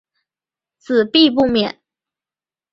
[0.79, 1.79] 子必不免。